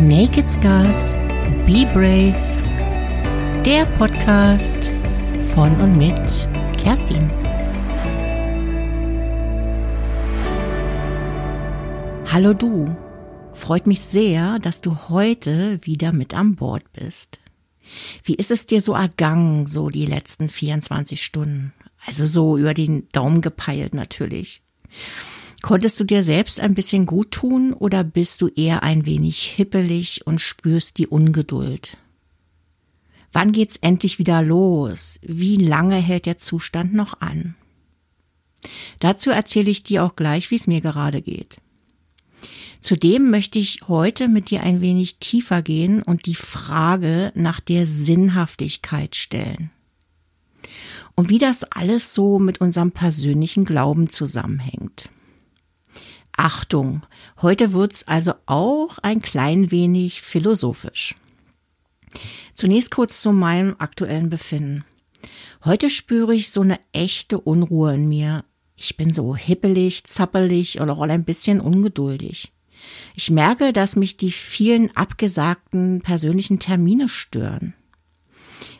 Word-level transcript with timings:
Naked 0.00 0.50
Scars, 0.50 1.12
Be 1.66 1.86
Brave, 1.92 2.34
der 3.66 3.84
Podcast 3.98 4.92
von 5.52 5.78
und 5.78 5.98
mit 5.98 6.48
Kerstin. 6.78 7.30
Hallo 12.32 12.54
du, 12.54 12.96
freut 13.52 13.86
mich 13.86 14.00
sehr, 14.00 14.58
dass 14.60 14.80
du 14.80 14.96
heute 15.10 15.78
wieder 15.82 16.12
mit 16.12 16.32
an 16.32 16.56
Bord 16.56 16.90
bist. 16.94 17.38
Wie 18.24 18.36
ist 18.36 18.50
es 18.50 18.64
dir 18.64 18.80
so 18.80 18.94
ergangen, 18.94 19.66
so 19.66 19.90
die 19.90 20.06
letzten 20.06 20.48
24 20.48 21.22
Stunden? 21.22 21.74
Also 22.06 22.24
so 22.24 22.56
über 22.56 22.72
den 22.72 23.06
Daumen 23.12 23.42
gepeilt 23.42 23.92
natürlich. 23.92 24.62
Konntest 25.62 26.00
du 26.00 26.04
dir 26.04 26.22
selbst 26.22 26.58
ein 26.60 26.74
bisschen 26.74 27.06
gut 27.06 27.32
tun 27.32 27.72
oder 27.72 28.02
bist 28.02 28.40
du 28.40 28.48
eher 28.48 28.82
ein 28.82 29.04
wenig 29.04 29.42
hippelig 29.42 30.26
und 30.26 30.40
spürst 30.40 30.98
die 30.98 31.06
Ungeduld? 31.06 31.98
Wann 33.32 33.52
geht's 33.52 33.76
endlich 33.76 34.18
wieder 34.18 34.42
los? 34.42 35.20
Wie 35.22 35.56
lange 35.56 35.96
hält 35.96 36.26
der 36.26 36.38
Zustand 36.38 36.94
noch 36.94 37.20
an? 37.20 37.54
Dazu 38.98 39.30
erzähle 39.30 39.70
ich 39.70 39.82
dir 39.82 40.04
auch 40.04 40.16
gleich, 40.16 40.50
wie 40.50 40.56
es 40.56 40.66
mir 40.66 40.80
gerade 40.80 41.22
geht. 41.22 41.58
Zudem 42.80 43.30
möchte 43.30 43.58
ich 43.58 43.82
heute 43.88 44.28
mit 44.28 44.50
dir 44.50 44.62
ein 44.62 44.80
wenig 44.80 45.18
tiefer 45.18 45.60
gehen 45.62 46.02
und 46.02 46.24
die 46.26 46.34
Frage 46.34 47.30
nach 47.34 47.60
der 47.60 47.84
Sinnhaftigkeit 47.84 49.14
stellen. 49.14 49.70
Und 51.14 51.28
wie 51.28 51.38
das 51.38 51.64
alles 51.64 52.14
so 52.14 52.38
mit 52.38 52.60
unserem 52.60 52.92
persönlichen 52.92 53.66
Glauben 53.66 54.10
zusammenhängt. 54.10 55.10
Achtung, 56.42 57.02
heute 57.42 57.74
wird's 57.74 58.08
also 58.08 58.32
auch 58.46 58.96
ein 58.96 59.20
klein 59.20 59.70
wenig 59.70 60.22
philosophisch. 60.22 61.14
Zunächst 62.54 62.90
kurz 62.90 63.20
zu 63.20 63.32
meinem 63.32 63.76
aktuellen 63.78 64.30
Befinden. 64.30 64.86
Heute 65.66 65.90
spüre 65.90 66.34
ich 66.34 66.50
so 66.50 66.62
eine 66.62 66.80
echte 66.92 67.38
Unruhe 67.38 67.92
in 67.92 68.08
mir. 68.08 68.46
Ich 68.74 68.96
bin 68.96 69.12
so 69.12 69.36
hippelig, 69.36 70.04
zappelig 70.04 70.80
oder 70.80 70.96
auch 70.96 71.02
ein 71.02 71.24
bisschen 71.24 71.60
ungeduldig. 71.60 72.50
Ich 73.14 73.28
merke, 73.30 73.74
dass 73.74 73.94
mich 73.94 74.16
die 74.16 74.32
vielen 74.32 74.96
abgesagten 74.96 76.00
persönlichen 76.00 76.58
Termine 76.58 77.10
stören. 77.10 77.74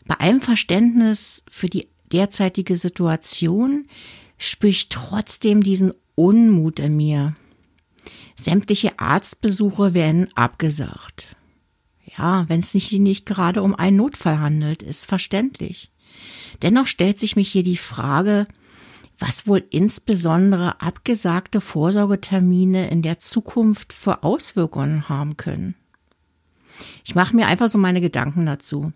Bei 0.07 0.15
allem 0.15 0.41
Verständnis 0.41 1.45
für 1.51 1.69
die 1.69 1.89
derzeitige 2.11 2.79
Situation 2.79 3.87
spüre 4.39 4.71
ich 4.71 4.89
trotzdem 4.89 5.63
diesen 5.63 5.93
Unmut 6.15 6.81
in 6.81 6.97
mir. 6.97 7.37
Sämtliche 8.41 8.99
Arztbesuche 8.99 9.93
werden 9.93 10.29
abgesagt. 10.35 11.37
Ja, 12.17 12.49
wenn 12.49 12.61
es 12.61 12.73
sich 12.73 12.91
nicht 12.93 13.27
gerade 13.27 13.63
um 13.63 13.75
einen 13.75 13.99
Notfall 13.99 14.41
handelt, 14.41 14.83
ist 14.83 15.05
verständlich. 15.05 15.93
Dennoch 16.63 16.87
stellt 16.87 17.21
sich 17.21 17.37
mich 17.37 17.53
hier 17.53 17.63
die 17.63 17.77
Frage, 17.77 18.47
was 19.19 19.47
wohl 19.47 19.63
insbesondere 19.69 20.81
abgesagte 20.81 21.61
Vorsorgetermine 21.61 22.89
in 22.89 23.03
der 23.03 23.19
Zukunft 23.19 23.93
für 23.93 24.23
Auswirkungen 24.23 25.11
haben 25.11 25.37
können. 25.37 25.75
Ich 27.05 27.15
mache 27.15 27.37
mir 27.37 27.47
einfach 27.47 27.69
so 27.69 27.77
meine 27.77 28.01
Gedanken 28.01 28.47
dazu. 28.47 28.95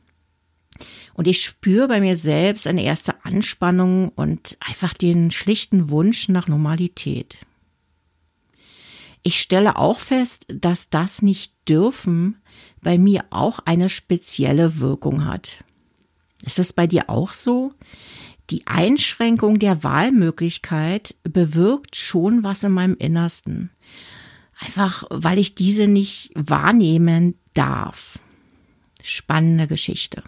Und 1.12 1.28
ich 1.28 1.44
spüre 1.44 1.86
bei 1.86 2.00
mir 2.00 2.16
selbst 2.16 2.66
eine 2.66 2.82
erste 2.82 3.22
Anspannung 3.26 4.08
und 4.08 4.56
einfach 4.60 4.94
den 4.94 5.30
schlichten 5.30 5.90
Wunsch 5.90 6.30
nach 6.30 6.48
Normalität. 6.48 7.36
Ich 9.26 9.40
stelle 9.40 9.76
auch 9.76 10.00
fest, 10.00 10.44
dass 10.48 10.90
das 10.90 11.22
nicht 11.22 11.54
dürfen 11.66 12.36
bei 12.82 12.98
mir 12.98 13.24
auch 13.30 13.58
eine 13.64 13.88
spezielle 13.88 14.80
Wirkung 14.80 15.24
hat. 15.24 15.64
Ist 16.44 16.58
es 16.58 16.74
bei 16.74 16.86
dir 16.86 17.08
auch 17.08 17.32
so? 17.32 17.72
Die 18.50 18.66
Einschränkung 18.66 19.58
der 19.58 19.82
Wahlmöglichkeit 19.82 21.14
bewirkt 21.24 21.96
schon 21.96 22.44
was 22.44 22.64
in 22.64 22.72
meinem 22.72 22.96
Innersten. 22.96 23.70
Einfach, 24.58 25.04
weil 25.08 25.38
ich 25.38 25.54
diese 25.54 25.86
nicht 25.86 26.30
wahrnehmen 26.34 27.38
darf. 27.54 28.18
Spannende 29.02 29.66
Geschichte. 29.66 30.22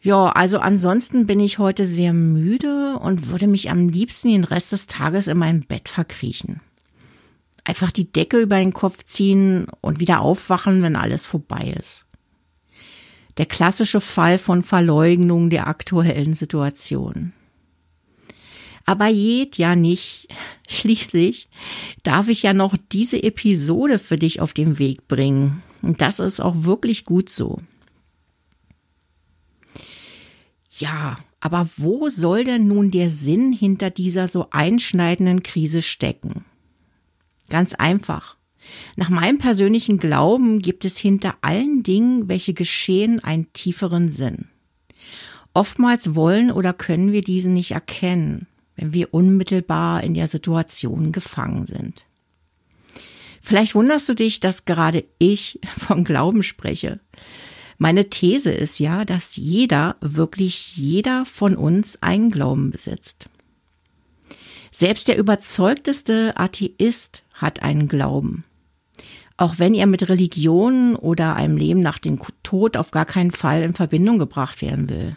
Ja, 0.00 0.30
also 0.30 0.58
ansonsten 0.58 1.26
bin 1.26 1.38
ich 1.38 1.60
heute 1.60 1.86
sehr 1.86 2.12
müde 2.12 2.98
und 2.98 3.28
würde 3.28 3.46
mich 3.46 3.70
am 3.70 3.88
liebsten 3.88 4.30
den 4.30 4.42
Rest 4.42 4.72
des 4.72 4.88
Tages 4.88 5.28
in 5.28 5.38
meinem 5.38 5.60
Bett 5.60 5.88
verkriechen 5.88 6.60
einfach 7.68 7.92
die 7.92 8.10
Decke 8.10 8.40
über 8.40 8.56
den 8.56 8.72
Kopf 8.72 9.04
ziehen 9.04 9.66
und 9.82 10.00
wieder 10.00 10.20
aufwachen, 10.20 10.82
wenn 10.82 10.96
alles 10.96 11.26
vorbei 11.26 11.76
ist. 11.78 12.06
Der 13.36 13.44
klassische 13.44 14.00
Fall 14.00 14.38
von 14.38 14.62
Verleugnung 14.62 15.50
der 15.50 15.66
aktuellen 15.66 16.32
Situation. 16.32 17.34
Aber 18.86 19.08
jed 19.08 19.58
ja 19.58 19.76
nicht. 19.76 20.28
Schließlich 20.68 21.50
darf 22.02 22.28
ich 22.28 22.42
ja 22.42 22.54
noch 22.54 22.74
diese 22.90 23.22
Episode 23.22 23.98
für 23.98 24.16
dich 24.16 24.40
auf 24.40 24.54
den 24.54 24.78
Weg 24.78 25.06
bringen. 25.06 25.62
Und 25.82 26.00
das 26.00 26.20
ist 26.20 26.40
auch 26.40 26.64
wirklich 26.64 27.04
gut 27.04 27.28
so. 27.28 27.58
Ja, 30.70 31.18
aber 31.40 31.68
wo 31.76 32.08
soll 32.08 32.44
denn 32.44 32.66
nun 32.66 32.90
der 32.90 33.10
Sinn 33.10 33.52
hinter 33.52 33.90
dieser 33.90 34.26
so 34.26 34.46
einschneidenden 34.50 35.42
Krise 35.42 35.82
stecken? 35.82 36.46
Ganz 37.48 37.74
einfach. 37.74 38.36
Nach 38.96 39.08
meinem 39.08 39.38
persönlichen 39.38 39.98
Glauben 39.98 40.58
gibt 40.58 40.84
es 40.84 40.98
hinter 40.98 41.36
allen 41.40 41.82
Dingen, 41.82 42.28
welche 42.28 42.54
geschehen, 42.54 43.22
einen 43.22 43.52
tieferen 43.52 44.08
Sinn. 44.08 44.48
Oftmals 45.54 46.14
wollen 46.14 46.50
oder 46.50 46.72
können 46.72 47.12
wir 47.12 47.22
diesen 47.22 47.54
nicht 47.54 47.72
erkennen, 47.72 48.46
wenn 48.76 48.92
wir 48.92 49.12
unmittelbar 49.14 50.02
in 50.02 50.14
der 50.14 50.28
Situation 50.28 51.12
gefangen 51.12 51.64
sind. 51.64 52.04
Vielleicht 53.40 53.74
wunderst 53.74 54.08
du 54.08 54.14
dich, 54.14 54.40
dass 54.40 54.66
gerade 54.66 55.04
ich 55.18 55.58
vom 55.78 56.04
Glauben 56.04 56.42
spreche. 56.42 57.00
Meine 57.78 58.10
These 58.10 58.50
ist 58.50 58.78
ja, 58.80 59.04
dass 59.04 59.36
jeder, 59.36 59.96
wirklich 60.00 60.76
jeder 60.76 61.24
von 61.24 61.56
uns 61.56 62.02
einen 62.02 62.30
Glauben 62.30 62.70
besitzt. 62.70 63.28
Selbst 64.70 65.08
der 65.08 65.16
überzeugteste 65.16 66.36
Atheist 66.36 67.22
hat 67.38 67.62
einen 67.62 67.88
Glauben. 67.88 68.44
Auch 69.36 69.58
wenn 69.58 69.72
er 69.72 69.86
mit 69.86 70.08
Religion 70.08 70.96
oder 70.96 71.36
einem 71.36 71.56
Leben 71.56 71.80
nach 71.80 71.98
dem 71.98 72.20
Tod 72.42 72.76
auf 72.76 72.90
gar 72.90 73.06
keinen 73.06 73.30
Fall 73.30 73.62
in 73.62 73.72
Verbindung 73.72 74.18
gebracht 74.18 74.60
werden 74.60 74.88
will. 74.88 75.16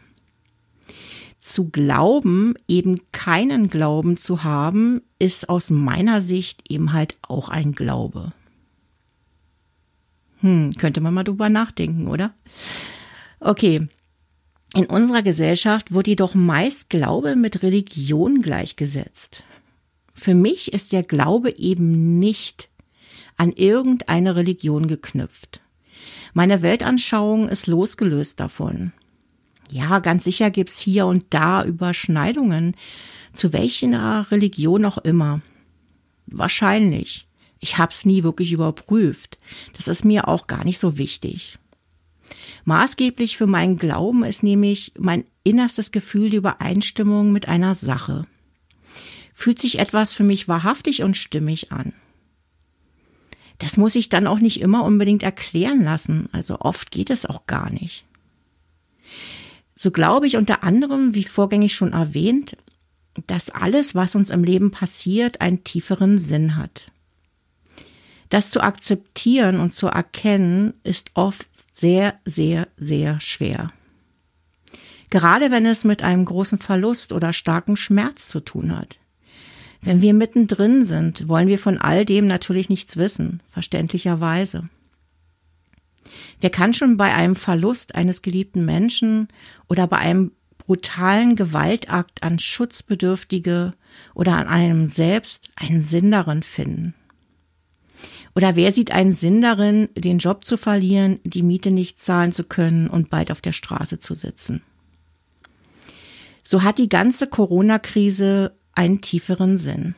Zu 1.40 1.70
glauben, 1.70 2.54
eben 2.68 3.00
keinen 3.12 3.68
Glauben 3.68 4.18
zu 4.18 4.44
haben, 4.44 5.02
ist 5.18 5.50
aus 5.50 5.72
meiner 5.72 6.22
Sicht 6.22 6.70
eben 6.70 6.94
halt 6.94 7.18
auch 7.24 7.50
ein 7.50 7.72
Glaube. 7.72 8.32
Hm, 10.42 10.72
könnte 10.78 11.02
man 11.02 11.16
mal 11.16 11.24
drüber 11.24 11.50
nachdenken, 11.50 12.08
oder? 12.08 12.34
Okay. 13.40 13.88
In 14.76 14.86
unserer 14.86 15.24
Gesellschaft 15.24 15.94
wird 15.94 16.08
jedoch 16.08 16.36
meist 16.36 16.90
Glaube 16.90 17.36
mit 17.36 17.64
Religion 17.64 18.42
gleichgesetzt. 18.42 19.44
Für 20.14 20.36
mich 20.36 20.74
ist 20.74 20.92
der 20.92 21.04
Glaube 21.04 21.58
eben 21.58 22.20
nicht 22.20 22.70
an 23.38 23.52
irgendeine 23.52 24.36
Religion 24.36 24.88
geknüpft. 24.88 25.62
Meine 26.34 26.62
Weltanschauung 26.62 27.50
ist 27.50 27.68
losgelöst 27.68 28.40
davon. 28.40 28.94
Ja, 29.70 30.00
ganz 30.00 30.26
sicher 30.26 30.52
gibt's 30.52 30.80
hier 30.80 31.06
und 31.06 31.26
da 31.30 31.64
Überschneidungen, 31.64 32.76
zu 33.34 33.54
welcher 33.54 34.30
Religion 34.30 34.86
auch 34.86 34.98
immer. 35.00 35.42
Wahrscheinlich. 36.28 37.28
Ich 37.60 37.78
hab's 37.78 38.06
nie 38.06 38.24
wirklich 38.24 38.52
überprüft. 38.52 39.38
Das 39.78 39.88
ist 39.88 40.04
mir 40.04 40.28
auch 40.28 40.48
gar 40.48 40.66
nicht 40.66 40.80
so 40.80 40.98
wichtig. 40.98 41.58
Maßgeblich 42.66 43.38
für 43.38 43.48
meinen 43.48 43.78
Glauben 43.78 44.24
ist 44.24 44.44
nämlich 44.44 44.94
mein 44.98 45.26
innerstes 45.44 45.92
Gefühl 45.92 46.30
die 46.30 46.38
Übereinstimmung 46.38 47.32
mit 47.32 47.48
einer 47.48 47.76
Sache 47.76 48.24
fühlt 49.42 49.60
sich 49.60 49.80
etwas 49.80 50.14
für 50.14 50.24
mich 50.24 50.48
wahrhaftig 50.48 51.02
und 51.02 51.18
stimmig 51.18 51.72
an. 51.72 51.94
Das 53.58 53.76
muss 53.76 53.96
ich 53.96 54.08
dann 54.08 54.28
auch 54.28 54.40
nicht 54.40 54.62
immer 54.62 54.84
unbedingt 54.84 55.24
erklären 55.24 55.84
lassen, 55.84 56.30
also 56.32 56.60
oft 56.60 56.92
geht 56.92 57.10
es 57.10 57.26
auch 57.26 57.48
gar 57.48 57.72
nicht. 57.72 58.06
So 59.74 59.90
glaube 59.90 60.28
ich 60.28 60.38
unter 60.38 60.64
anderem, 60.64 61.16
wie 61.16 61.24
vorgängig 61.24 61.74
schon 61.74 61.92
erwähnt, 61.92 62.56
dass 63.28 63.50
alles, 63.50 63.96
was 63.96 64.16
uns 64.16 64.30
im 64.30 64.44
Leben 64.44 64.70
passiert, 64.70 65.42
einen 65.42 65.64
tieferen 65.64 66.20
Sinn 66.20 66.56
hat. 66.56 66.92
Das 68.30 68.52
zu 68.52 68.62
akzeptieren 68.62 69.60
und 69.60 69.74
zu 69.74 69.88
erkennen, 69.88 70.76
ist 70.84 71.12
oft 71.16 71.48
sehr, 71.74 72.14
sehr, 72.26 72.68
sehr 72.78 73.20
schwer. 73.20 73.74
Gerade 75.10 75.52
wenn 75.52 75.66
es 75.66 75.84
mit 75.84 76.04
einem 76.04 76.26
großen 76.26 76.60
Verlust 76.60 77.12
oder 77.12 77.34
starken 77.34 77.76
Schmerz 77.76 78.30
zu 78.30 78.40
tun 78.40 78.78
hat. 78.78 79.01
Wenn 79.82 80.02
wir 80.02 80.14
mittendrin 80.14 80.84
sind, 80.84 81.28
wollen 81.28 81.48
wir 81.48 81.58
von 81.58 81.78
all 81.80 82.06
dem 82.06 82.28
natürlich 82.28 82.70
nichts 82.70 82.98
wissen, 82.98 83.42
verständlicherweise. 83.50 84.70
Wer 86.40 86.50
kann 86.50 86.74
schon 86.74 86.98
bei 86.98 87.14
einem 87.14 87.36
Verlust 87.36 87.96
eines 87.96 88.22
geliebten 88.22 88.66
Menschen 88.66 89.28
oder 89.68 89.88
bei 89.88 89.98
einem 89.98 90.32
brutalen 90.58 91.36
Gewaltakt 91.36 92.24
an 92.24 92.38
Schutzbedürftige 92.38 93.74
oder 94.14 94.34
an 94.34 94.48
einem 94.48 94.90
selbst 94.90 95.50
einen 95.56 95.82
Sinn 95.82 96.12
darin 96.12 96.44
finden? 96.44 96.94
Oder 98.36 98.56
wer 98.56 98.72
sieht 98.72 98.92
einen 98.92 99.12
Sinn 99.12 99.42
darin, 99.42 99.90
den 99.96 100.20
Job 100.20 100.46
zu 100.46 100.58
verlieren, 100.58 101.20
die 101.24 101.44
Miete 101.44 101.72
nicht 101.72 102.00
zahlen 102.00 102.32
zu 102.32 102.44
können 102.44 102.88
und 102.88 103.10
bald 103.10 103.32
auf 103.32 103.42
der 103.42 103.52
Straße 103.52 104.00
zu 104.00 104.16
sitzen? 104.16 104.62
So 106.44 106.64
hat 106.64 106.78
die 106.78 106.90
ganze 106.90 107.28
Corona-Krise 107.28 108.54
einen 108.74 109.02
tieferen 109.02 109.58
Sinn. 109.58 109.96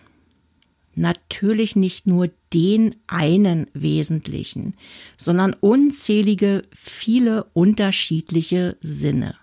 Natürlich 0.96 1.76
nicht 1.76 2.06
nur 2.06 2.30
den 2.54 2.96
einen 3.08 3.68
wesentlichen, 3.74 4.76
sondern 5.18 5.54
unzählige, 5.54 6.66
viele 6.72 7.46
unterschiedliche 7.54 8.78
Sinne. 8.82 9.36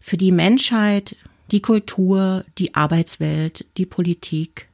Für 0.00 0.16
die 0.16 0.32
Menschheit, 0.32 1.16
die 1.50 1.60
Kultur, 1.60 2.44
die 2.58 2.74
Arbeitswelt, 2.74 3.66
die 3.76 3.86
Politik, 3.86 4.68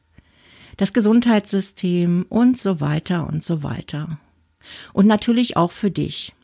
das 0.77 0.93
Gesundheitssystem 0.93 2.27
und 2.29 2.59
so 2.59 2.81
weiter 2.81 3.27
und 3.27 3.43
so 3.43 3.63
weiter. 3.63 4.19
Und 4.93 5.07
natürlich 5.07 5.57
auch 5.57 5.73
für 5.73 5.91
dich. 5.91 6.35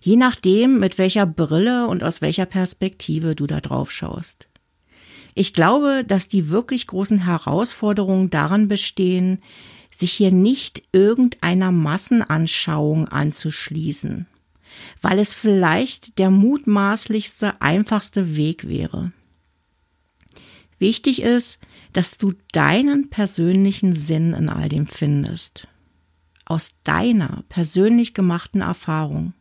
Je 0.00 0.16
nachdem, 0.16 0.78
mit 0.78 0.98
welcher 0.98 1.26
Brille 1.26 1.86
und 1.86 2.02
aus 2.04 2.20
welcher 2.20 2.46
Perspektive 2.46 3.34
du 3.34 3.46
da 3.46 3.60
drauf 3.60 3.90
schaust. 3.90 4.48
Ich 5.34 5.54
glaube, 5.54 6.04
dass 6.06 6.28
die 6.28 6.50
wirklich 6.50 6.86
großen 6.86 7.24
Herausforderungen 7.24 8.30
daran 8.30 8.68
bestehen, 8.68 9.40
sich 9.90 10.12
hier 10.12 10.30
nicht 10.32 10.82
irgendeiner 10.92 11.72
Massenanschauung 11.72 13.08
anzuschließen, 13.08 14.26
weil 15.00 15.18
es 15.18 15.34
vielleicht 15.34 16.18
der 16.18 16.30
mutmaßlichste, 16.30 17.60
einfachste 17.60 18.36
Weg 18.36 18.68
wäre. 18.68 19.12
Wichtig 20.78 21.22
ist, 21.22 21.60
dass 21.92 22.18
du 22.18 22.32
deinen 22.52 23.10
persönlichen 23.10 23.92
Sinn 23.92 24.32
in 24.32 24.48
all 24.48 24.68
dem 24.68 24.86
findest. 24.86 25.68
Aus 26.44 26.72
deiner 26.84 27.44
persönlich 27.48 28.14
gemachten 28.14 28.62
Erfahrung, 28.62 29.34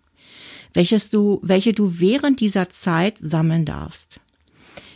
welches 0.74 1.10
du, 1.10 1.40
welche 1.42 1.74
du 1.74 2.00
während 2.00 2.40
dieser 2.42 2.70
Zeit 2.70 3.18
sammeln 3.18 3.66
darfst. 3.66 4.22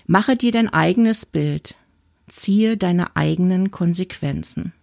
Mache 0.07 0.36
dir 0.36 0.52
dein 0.52 0.69
eigenes 0.69 1.25
Bild. 1.25 1.75
Ziehe 2.28 2.78
deine 2.78 3.16
eigenen 3.16 3.72
Konsequenzen. 3.72 4.74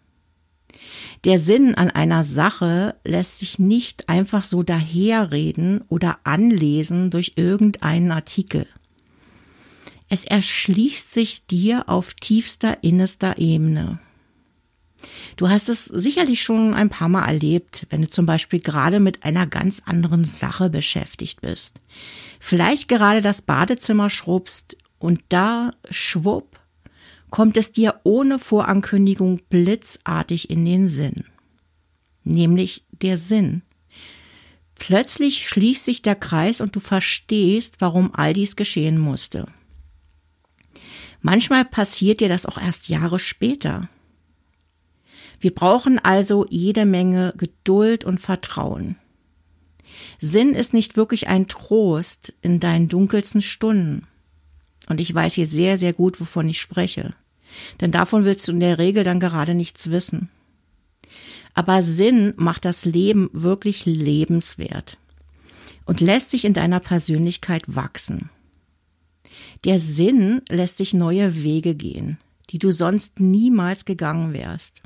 Der 1.24 1.38
Sinn 1.38 1.74
an 1.74 1.90
einer 1.90 2.24
Sache 2.24 2.96
lässt 3.04 3.38
sich 3.38 3.58
nicht 3.58 4.08
einfach 4.08 4.42
so 4.42 4.62
daherreden 4.62 5.84
oder 5.88 6.18
anlesen 6.24 7.10
durch 7.10 7.34
irgendeinen 7.36 8.10
Artikel. 8.10 8.66
Es 10.08 10.24
erschließt 10.24 11.12
sich 11.14 11.46
dir 11.46 11.88
auf 11.88 12.14
tiefster 12.14 12.82
innerster 12.82 13.38
Ebene. 13.38 14.00
Du 15.36 15.48
hast 15.48 15.68
es 15.68 15.84
sicherlich 15.86 16.42
schon 16.42 16.74
ein 16.74 16.90
paar 16.90 17.08
Mal 17.08 17.26
erlebt, 17.26 17.86
wenn 17.90 18.02
du 18.02 18.08
zum 18.08 18.26
Beispiel 18.26 18.60
gerade 18.60 19.00
mit 19.00 19.24
einer 19.24 19.46
ganz 19.46 19.82
anderen 19.84 20.24
Sache 20.24 20.70
beschäftigt 20.70 21.40
bist. 21.40 21.80
Vielleicht 22.40 22.88
gerade 22.88 23.20
das 23.20 23.42
Badezimmer 23.42 24.10
schrubbst 24.10 24.76
und 25.02 25.20
da, 25.28 25.72
schwupp, 25.90 26.60
kommt 27.30 27.56
es 27.56 27.72
dir 27.72 28.00
ohne 28.04 28.38
Vorankündigung 28.38 29.40
blitzartig 29.48 30.50
in 30.50 30.64
den 30.64 30.86
Sinn. 30.86 31.24
Nämlich 32.24 32.84
der 32.90 33.18
Sinn. 33.18 33.62
Plötzlich 34.76 35.48
schließt 35.48 35.84
sich 35.84 36.02
der 36.02 36.14
Kreis 36.14 36.60
und 36.60 36.76
du 36.76 36.80
verstehst, 36.80 37.76
warum 37.80 38.14
all 38.14 38.32
dies 38.32 38.56
geschehen 38.56 38.98
musste. 38.98 39.46
Manchmal 41.20 41.64
passiert 41.64 42.20
dir 42.20 42.28
das 42.28 42.46
auch 42.46 42.58
erst 42.58 42.88
Jahre 42.88 43.18
später. 43.18 43.88
Wir 45.40 45.54
brauchen 45.54 45.98
also 45.98 46.46
jede 46.48 46.84
Menge 46.84 47.32
Geduld 47.36 48.04
und 48.04 48.18
Vertrauen. 48.18 48.96
Sinn 50.20 50.50
ist 50.50 50.74
nicht 50.74 50.96
wirklich 50.96 51.28
ein 51.28 51.48
Trost 51.48 52.32
in 52.42 52.60
deinen 52.60 52.88
dunkelsten 52.88 53.42
Stunden. 53.42 54.06
Und 54.88 55.00
ich 55.00 55.14
weiß 55.14 55.34
hier 55.34 55.46
sehr, 55.46 55.78
sehr 55.78 55.92
gut, 55.92 56.20
wovon 56.20 56.48
ich 56.48 56.60
spreche. 56.60 57.14
Denn 57.80 57.92
davon 57.92 58.24
willst 58.24 58.48
du 58.48 58.52
in 58.52 58.60
der 58.60 58.78
Regel 58.78 59.04
dann 59.04 59.20
gerade 59.20 59.54
nichts 59.54 59.90
wissen. 59.90 60.28
Aber 61.54 61.82
Sinn 61.82 62.32
macht 62.36 62.64
das 62.64 62.84
Leben 62.84 63.28
wirklich 63.32 63.84
lebenswert 63.84 64.98
und 65.84 66.00
lässt 66.00 66.30
sich 66.30 66.44
in 66.44 66.54
deiner 66.54 66.80
Persönlichkeit 66.80 67.64
wachsen. 67.66 68.30
Der 69.64 69.78
Sinn 69.78 70.42
lässt 70.48 70.78
dich 70.78 70.94
neue 70.94 71.42
Wege 71.42 71.74
gehen, 71.74 72.18
die 72.50 72.58
du 72.58 72.70
sonst 72.70 73.20
niemals 73.20 73.84
gegangen 73.84 74.32
wärst. 74.32 74.82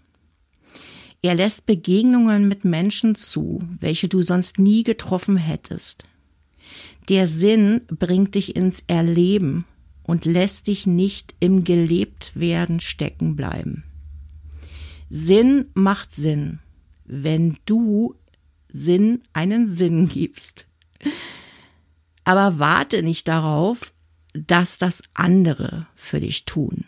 Er 1.23 1.35
lässt 1.35 1.67
Begegnungen 1.67 2.49
mit 2.49 2.65
Menschen 2.65 3.15
zu, 3.15 3.63
welche 3.81 4.09
du 4.09 4.23
sonst 4.23 4.59
nie 4.59 4.83
getroffen 4.83 5.37
hättest. 5.37 6.05
Der 7.09 7.27
Sinn 7.27 7.83
bringt 7.89 8.35
dich 8.35 8.57
ins 8.57 8.85
Erleben 8.87 9.65
und 10.07 10.25
lässt 10.25 10.69
dich 10.69 10.87
nicht 10.87 11.35
im 11.41 11.65
Gelebtwerden 11.65 12.79
stecken 12.79 13.35
bleiben. 13.35 13.83
Sinn 15.11 15.67
macht 15.75 16.13
Sinn, 16.13 16.61
wenn 17.05 17.57
du 17.67 18.15
Sinn 18.69 19.23
einen 19.33 19.67
Sinn 19.67 20.09
gibst. 20.09 20.67
Aber 22.23 22.61
warte 22.61 23.03
nicht 23.03 23.27
darauf, 23.27 23.93
dass 24.33 24.79
das 24.79 25.03
andere 25.15 25.89
für 25.97 26.21
dich 26.21 26.45
tun. 26.45 26.85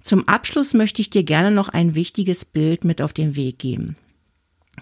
Zum 0.00 0.26
Abschluss 0.26 0.72
möchte 0.72 1.02
ich 1.02 1.10
dir 1.10 1.22
gerne 1.22 1.50
noch 1.50 1.68
ein 1.68 1.94
wichtiges 1.94 2.46
Bild 2.46 2.84
mit 2.84 3.02
auf 3.02 3.12
den 3.12 3.36
Weg 3.36 3.58
geben. 3.58 3.96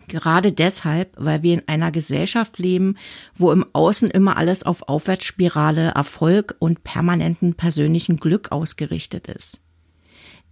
Gerade 0.08 0.52
deshalb, 0.52 1.12
weil 1.16 1.42
wir 1.42 1.54
in 1.54 1.68
einer 1.68 1.90
Gesellschaft 1.90 2.58
leben, 2.58 2.96
wo 3.34 3.52
im 3.52 3.64
Außen 3.72 4.10
immer 4.10 4.36
alles 4.36 4.62
auf 4.64 4.88
Aufwärtsspirale, 4.88 5.88
Erfolg 5.90 6.56
und 6.58 6.84
permanenten 6.84 7.54
persönlichen 7.54 8.16
Glück 8.16 8.52
ausgerichtet 8.52 9.28
ist. 9.28 9.60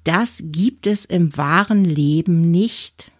Das 0.05 0.43
gibt 0.45 0.87
es 0.87 1.05
im 1.07 1.37
wahren 1.37 1.85
Leben 1.85 2.51
nicht. 2.51 3.11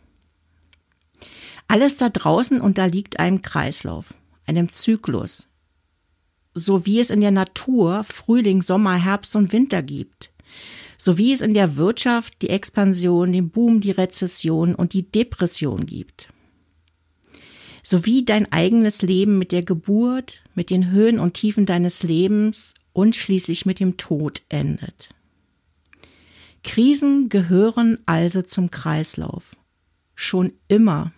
Alles 1.67 1.97
da 1.97 2.11
draußen 2.11 2.61
unterliegt 2.61 3.19
einem 3.19 3.41
Kreislauf, 3.41 4.15
einem 4.47 4.71
Zyklus, 4.71 5.49
so 6.53 6.85
wie 6.87 7.01
es 7.01 7.11
in 7.11 7.21
der 7.21 7.31
Natur 7.31 8.05
Frühling, 8.05 8.63
Sommer, 8.63 8.95
Herbst 8.95 9.35
und 9.35 9.53
Winter 9.53 9.83
gibt, 9.83 10.31
so 11.05 11.19
wie 11.19 11.35
es 11.35 11.43
in 11.43 11.53
der 11.53 11.77
Wirtschaft 11.77 12.41
die 12.41 12.49
Expansion, 12.49 13.31
den 13.31 13.51
Boom, 13.51 13.83
die 13.83 13.91
Rezession 13.91 14.75
und 14.75 14.95
die 14.95 15.03
Depression 15.03 15.85
gibt. 15.85 16.31
So 17.83 18.07
wie 18.07 18.25
dein 18.25 18.51
eigenes 18.51 19.03
Leben 19.03 19.37
mit 19.37 19.53
der 19.53 19.63
Geburt, 19.63 20.43
mit 20.55 20.71
den 20.71 20.91
Höhen 20.91 21.19
und 21.19 21.35
Tiefen 21.35 21.67
deines 21.67 22.03
Lebens 22.03 22.73
und 22.95 23.17
schließlich 23.17 23.67
mit 23.67 23.81
dem 23.81 23.99
Tod 23.99 24.41
endet. 24.49 25.11
Krisen 26.63 27.29
gehören 27.29 27.99
also 28.07 28.41
zum 28.41 28.71
Kreislauf. 28.71 29.51
Schon 30.15 30.55
immer. 30.69 31.13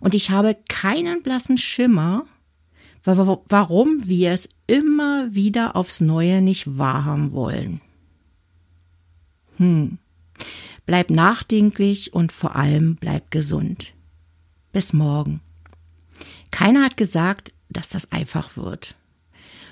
Und 0.00 0.12
ich 0.12 0.30
habe 0.30 0.56
keinen 0.68 1.22
blassen 1.22 1.56
Schimmer, 1.56 2.26
warum 3.04 4.08
wir 4.08 4.32
es 4.32 4.48
immer 4.66 5.32
wieder 5.32 5.76
aufs 5.76 6.00
Neue 6.00 6.42
nicht 6.42 6.76
wahrhaben 6.76 7.30
wollen. 7.30 7.80
Hm. 9.56 9.98
Bleib 10.84 11.10
nachdenklich 11.10 12.14
und 12.14 12.32
vor 12.32 12.56
allem 12.56 12.96
bleib 12.96 13.30
gesund. 13.30 13.94
Bis 14.72 14.92
morgen. 14.92 15.40
Keiner 16.50 16.84
hat 16.84 16.96
gesagt, 16.96 17.52
dass 17.68 17.88
das 17.88 18.12
einfach 18.12 18.56
wird. 18.56 18.94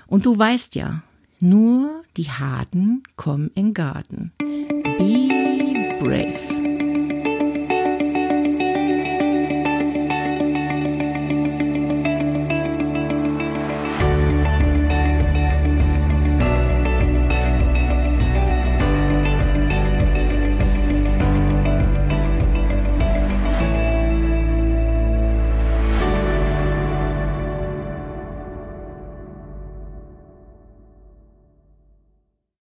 Und 0.07 0.27
du 0.27 0.37
weißt 0.37 0.75
ja, 0.75 1.03
nur 1.41 2.03
die 2.17 2.31
Harten 2.31 3.03
kommen 3.17 3.51
in 3.55 3.75
Garten. 3.75 4.33
Be 4.39 5.99
brave. 6.01 6.54